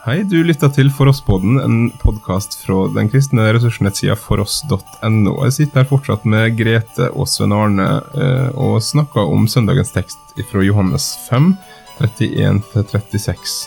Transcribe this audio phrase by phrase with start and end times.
[0.00, 5.34] Hei, du lytter til Foross-podden, en podkast fra den kristne ressursnettsida foross.no.
[5.44, 10.40] Jeg sitter her fortsatt med Grete og Svein Arne eh, og snakker om søndagens tekst
[10.48, 11.52] fra Johannes 5,
[12.00, 13.58] 31-36.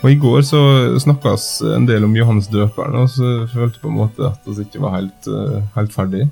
[0.00, 0.64] Og I går så
[1.04, 4.48] snakka vi en del om Johannes døperen, og så følte jeg på en måte at
[4.48, 6.30] vi ikke var helt, uh, helt ferdig.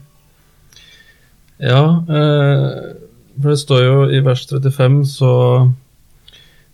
[1.60, 2.92] Ja, eh,
[3.36, 5.32] for det står jo i vers 35 så,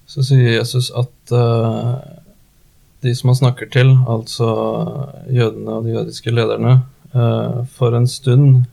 [0.06, 2.20] så sier Jesus at eh,
[3.04, 4.48] de som han snakker til, altså
[5.30, 6.78] jødene og de jødiske lederne,
[7.14, 8.64] eh, for en stund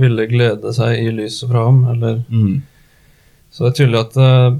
[0.00, 1.84] ville glede seg i lyset fra ham.
[1.92, 2.62] Eller Mm.
[3.54, 4.56] Så det er tydelig at eh,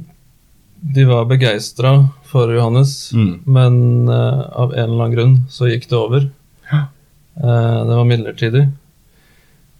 [0.94, 1.94] de var begeistra
[2.28, 3.40] for Johannes, Mm.
[3.46, 6.28] men eh, av en eller annen grunn så gikk det over.
[6.70, 6.84] Ja.
[7.36, 8.68] Eh, det var midlertidig.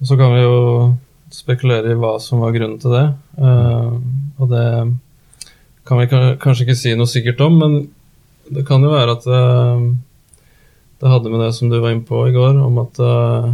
[0.00, 0.96] Og så kan vi jo
[1.30, 3.04] spekulere i hva som var grunnen til det.
[3.38, 3.90] Eh,
[4.40, 4.66] og det
[5.86, 6.06] kan vi
[6.40, 7.76] kanskje ikke si noe sikkert om, men
[8.50, 9.86] det kan jo være at eh,
[11.00, 13.48] det hadde med det som du var inne på i går, om at uh,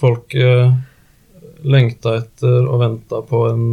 [0.00, 0.70] folk uh,
[1.66, 3.64] lengta etter og venta på en,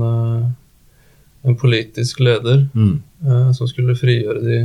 [1.46, 3.02] en politisk leder Mm.
[3.56, 4.58] som skulle frigjøre de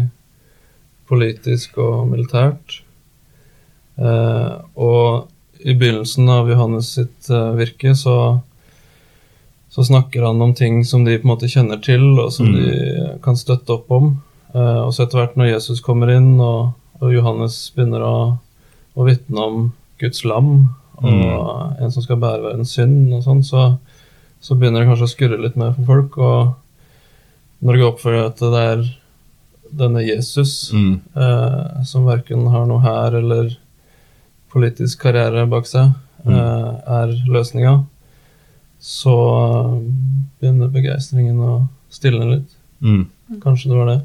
[1.08, 2.80] politisk og militært.
[4.00, 5.28] Og
[5.60, 8.40] i begynnelsen av Johannes sitt virke så,
[9.68, 12.56] så snakker han om ting som de på en måte kjenner til, og som Mm.
[12.58, 14.10] de kan støtte opp om.
[14.54, 18.14] Eh, og så etter hvert når Jesus kommer inn, og, og Johannes begynner å,
[18.96, 19.60] å vitne om
[20.00, 20.70] Guds lam,
[21.00, 23.62] og en som skal bære verdens synd, og sånn, så,
[24.44, 26.18] så begynner det kanskje å skurre litt mer for folk.
[26.20, 28.82] Og når det går opp for at det er
[29.80, 31.00] denne Jesus Mm.
[31.16, 33.52] uh, som verken har noe her eller
[34.52, 36.34] politisk karriere bak seg, Mm.
[36.36, 37.78] uh, er løsninga,
[38.80, 39.14] så
[40.40, 41.54] begynner begeistringen å
[41.92, 42.50] stilne litt.
[42.84, 43.06] Mm.
[43.40, 43.98] Kanskje det var det.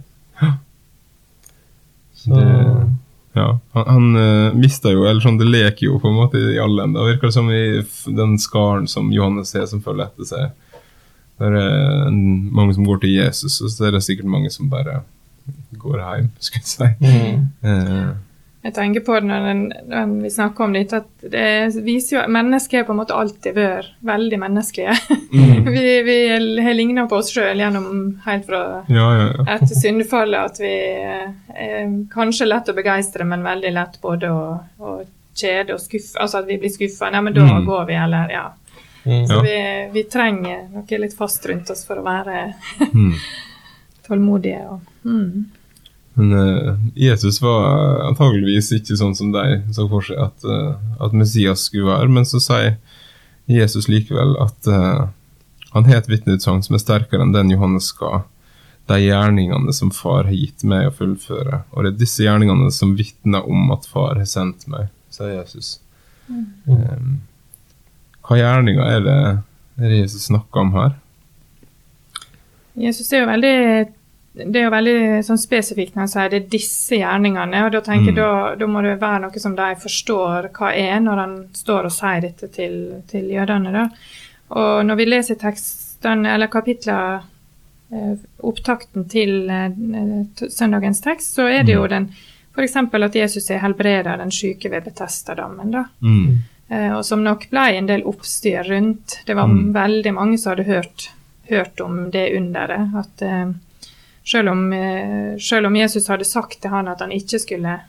[2.16, 2.94] Så Det-
[3.36, 6.58] Ja, han, han eh, mista jo, eller sånn, det leker jo på en måte i
[6.58, 7.04] alle ender.
[7.04, 7.82] Det virker som i
[8.16, 10.52] den skaren som Johannes er som følger etter seg.
[11.38, 11.58] Det er
[12.08, 12.22] en,
[12.56, 15.02] mange som går til Jesus, og så er det sikkert mange som bare
[15.78, 16.88] går hjem, skulle jeg si.
[17.04, 18.14] mm, Eh,
[18.66, 19.60] Jeg tenker på det når, den,
[19.92, 23.14] når vi snakker om dette, at det viser jo at mennesker har på en måte
[23.14, 24.96] alltid vært veldig menneskelige.
[25.30, 25.68] mm.
[25.76, 26.16] vi, vi
[26.66, 27.92] har ligna på oss sjøl gjennom
[28.26, 29.46] helt fra Ja, ja, ja.
[29.58, 34.44] etter syndefallet at vi eh, er kanskje lett å begeistre, men veldig lett både å,
[34.82, 34.96] å
[35.38, 36.18] kjede og skuffe.
[36.24, 37.12] Altså at vi blir skuffa.
[37.14, 37.66] Nei, men da Mm.
[37.70, 38.48] går vi, eller ja.
[39.06, 39.58] mm, Så vi,
[39.94, 42.48] vi trenger noe litt fast rundt oss for å være
[42.96, 43.14] Mm.
[44.08, 44.64] tålmodige.
[44.70, 45.46] Og, mm.
[46.16, 51.16] Men uh, Jesus var antageligvis ikke sånn som de så for seg at, uh, at
[51.16, 52.78] Messias skulle være, men så sier
[53.52, 55.10] Jesus likevel at uh,
[55.76, 58.24] han har et vitneutsagn som er sterkere enn den Johannes ga.
[58.88, 62.94] De gjerningene som far har gitt meg å fullføre, og det er disse gjerningene som
[62.96, 65.80] vitner om at far har sendt meg, sier Jesus.
[66.30, 67.02] Eh,
[68.26, 69.18] hva gjerninger er det,
[69.82, 70.96] er det Jesus snakker om her?
[72.80, 73.58] Jesus er jo veldig
[74.36, 77.66] det er jo veldig sånn spesifikt når han sier det er disse gjerningene.
[77.66, 78.16] og Da tenker Mm.
[78.16, 81.92] da, da må det være noe som de forstår hva er, når han står og
[81.92, 83.72] sier dette til, til jødene.
[83.72, 83.90] da.
[84.52, 87.22] Og når vi leser tekstene, eller kapitlene,
[87.92, 89.70] eh, opptakten til eh,
[90.50, 92.10] søndagens tekst, så er det jo den
[92.56, 92.76] f.eks.
[92.76, 95.72] at Jesus er helbreder den syke ved Betestadammen.
[95.72, 95.86] da.
[96.02, 96.38] Mm.
[96.70, 99.20] Eh, og som nok ble en del oppstyr rundt.
[99.26, 99.74] Det var Mm.
[99.74, 101.10] veldig mange som hadde hørt,
[101.50, 102.96] hørt om det underet.
[102.96, 103.22] At
[104.26, 107.80] selv, om, eh, selv om Jesus hadde sagt til han at han ikke skulle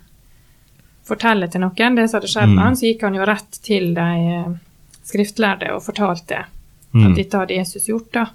[1.06, 2.54] fortelle til noen det som hadde skjedd Mm.
[2.54, 4.00] med han, så gikk han jo rett til de
[4.34, 4.52] eh,
[5.04, 6.44] skriftlærde og fortalte
[6.94, 7.06] Mm.
[7.10, 8.12] at dette hadde Jesus gjort.
[8.12, 8.26] da.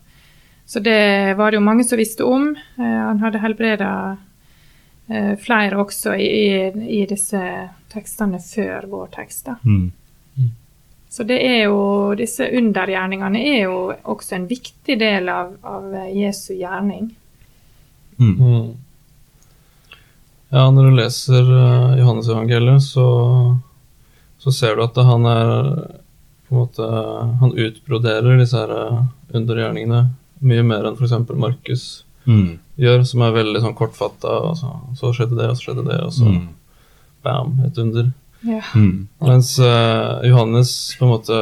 [0.65, 2.55] Så det var det jo mange som visste om.
[2.55, 4.17] Eh, han hadde helbreda
[5.09, 9.45] eh, flere også i, i, i disse tekstene før vår tekst.
[9.45, 9.55] da.
[9.65, 9.91] Mm.
[11.09, 16.53] Så det er jo, disse undergjerningene er jo også en viktig del av, av Jesu
[16.55, 17.09] gjerning.
[18.21, 18.35] Mm.
[18.37, 18.69] mm.
[20.51, 23.05] Ja, når du leser uh, Johannes-evangeliet, så,
[24.43, 25.51] så ser du at han er
[26.49, 26.87] på en måte
[27.39, 28.97] Han utbroderer disse her eh,
[29.39, 30.01] undergjerningene
[30.43, 31.13] mye mer enn f.eks.
[31.39, 31.85] Markus
[32.29, 32.59] Mm.
[32.77, 34.29] gjør, som er veldig sånn kortfatta.
[34.45, 34.67] Og så,
[34.99, 36.43] så skjedde det, og så skjedde det, og så Mm.
[37.25, 38.11] bam, et under.
[38.45, 38.59] Ja.
[38.77, 39.07] Mm.
[39.25, 40.69] Mens uh, Johannes
[40.99, 41.39] på en måte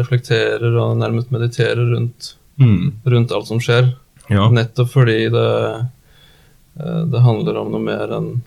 [0.00, 2.92] reflekterer og nærmest mediterer rundt, Mm.
[3.04, 3.92] rundt alt som skjer.
[4.28, 4.48] Ja.
[4.50, 5.48] Nettopp fordi det,
[6.80, 8.42] eh, det handler om noe mer enn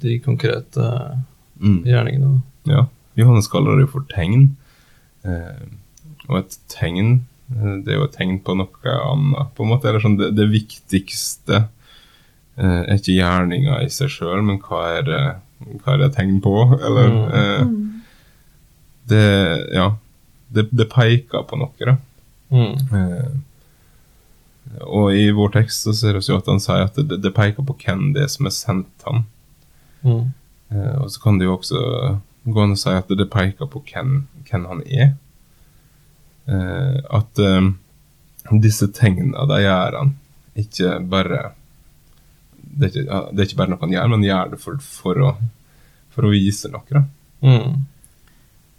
[0.00, 0.86] de konkrete
[1.60, 1.82] Mm.
[1.84, 2.40] gjerningene.
[2.64, 2.86] Ja,
[3.16, 4.56] Johannes kaller det jo for tegn.
[5.24, 5.66] Eh,
[6.28, 7.20] og et tegn,
[7.52, 9.84] eh, det er jo et tegn på noe annet, på en måte.
[9.90, 11.68] Eller sånn det, det viktigste
[12.56, 15.22] eh, er ikke gjerninga i seg sjøl, men hva er det
[15.84, 17.34] hva er det tegn på, eller Mm.
[17.34, 18.00] eh,
[19.08, 19.96] Det Ja.
[20.52, 21.96] Det, det peker på noe, da.
[22.50, 23.42] Mm.
[24.86, 27.66] Og i vår tekst så ser vi jo at han sier at det, det peker
[27.66, 29.24] på hvem det er som har sendt han.
[30.06, 30.30] Mm.
[30.70, 31.82] Eh, og så kan det jo også
[32.44, 35.12] gå an å si at det peker på hvem, hvem han er.
[36.50, 37.70] Eh, at eh,
[38.62, 40.14] disse tegnene de gjør han
[40.60, 41.40] ikke bare
[42.60, 44.82] det er ikke, det er ikke bare noe han gjør, men han gjør det for,
[44.84, 45.30] for, å,
[46.14, 46.86] for å vise noe.
[46.90, 47.02] Da.
[47.42, 47.80] Mm.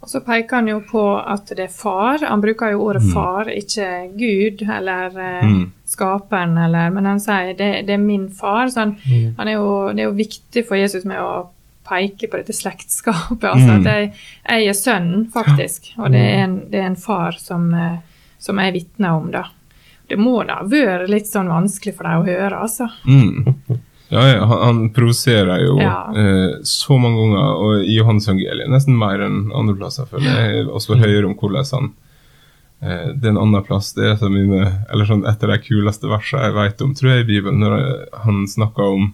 [0.01, 2.18] Og så peker han jo på at det er far.
[2.25, 3.12] Han bruker jo ordet Mm.
[3.13, 5.71] far, ikke Gud eller eh, Mm.
[5.86, 8.65] skaperen, eller, men han sier det, det er min far.
[8.68, 9.36] Så han, Mm.
[9.38, 11.48] han er jo, det er jo viktig for Jesus med å
[11.86, 13.44] peke på dette slektskapet.
[13.53, 13.80] altså Mm.
[13.80, 14.13] at jeg,
[14.50, 17.98] jeg er sønnen, faktisk, og det er en, det er en far som, eh,
[18.39, 19.30] som jeg vitner om.
[19.31, 19.44] da.
[20.09, 22.89] Det må da ha vært litt sånn vanskelig for deg å høre, altså.
[23.06, 23.45] Mm.
[24.11, 25.95] Ja, ja, han, han provoserer jo Ja.
[26.11, 30.65] eh, så mange ganger, og i Johannes evangeliet nesten mer enn andre plasser, føler jeg.
[30.67, 31.87] Og så høyere om hvordan han
[32.81, 35.57] eh, Det er en annen plass, det er av mine Eller sånn et av de
[35.63, 37.77] kuleste versene jeg vet om, tror jeg, i Bibelen, når
[38.25, 39.05] han snakker om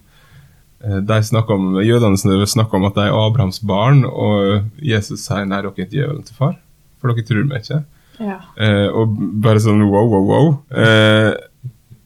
[0.84, 5.46] eh, de snakker om, Jødene snakker om at de er Abrahams barn, og Jesus sier
[5.46, 6.58] nei, dere er ikke djevelen til far,
[6.98, 7.84] for dere tror meg ikke.
[8.18, 8.40] Ja.
[8.58, 10.48] Eh, og bare sånn wow, wow, wow.
[10.74, 11.36] Eh,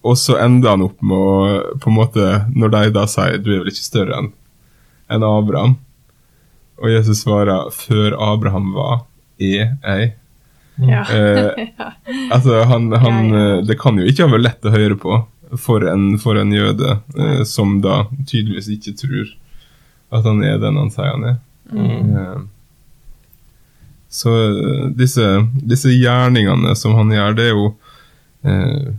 [0.02, 3.52] og så ender han opp med å på en måte, Når de da sier du
[3.54, 4.32] er vel ikke større enn
[5.12, 5.76] en Abraham,
[6.82, 9.04] og Jesus svarer før Abraham var,
[9.38, 10.12] er jeg.
[10.82, 11.02] Ja.
[11.04, 11.69] Eh,
[12.34, 13.28] altså, han, han,
[13.69, 15.20] Det kan jo ikke ha vært lett å høre på
[15.60, 19.34] for en, for en jøde eh, som da tydeligvis ikke tror
[20.12, 21.37] at han er den han sier han er.
[21.72, 22.16] Mm.
[22.16, 22.40] Eh,
[24.12, 25.28] Så eh, disse,
[25.64, 27.69] disse gjerningene som han gjør, det er jo
[28.44, 28.90] eh,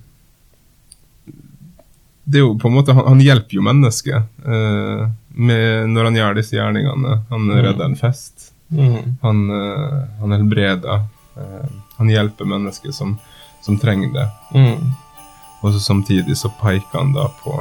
[2.25, 6.15] Det er jo på en måte Han, han hjelper jo mennesket uh, med, når han
[6.15, 7.17] gjør disse gjerningene.
[7.29, 7.57] Han Mm.
[7.65, 8.51] redder en fest.
[8.71, 9.17] Mm.
[9.21, 11.03] Han, uh, han helbreder.
[11.37, 11.67] Uh,
[11.97, 13.17] han hjelper mennesker som,
[13.61, 14.27] som trenger det.
[14.55, 14.93] Mm.
[15.61, 17.57] Og så samtidig så peker han da på,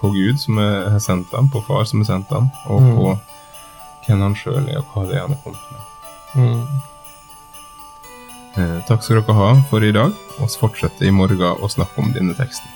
[0.00, 2.96] på Gud som har sendt ham, på Far som har sendt ham, og Mm.
[2.96, 3.18] på
[4.06, 5.82] hvem han sjøl er, og hva det er han har kommet med.
[6.34, 6.66] Mm.
[8.56, 10.12] Eh, takk skal dere ha for i dag.
[10.38, 12.66] Vi fortsetter i morgen å snakke om denne teksten.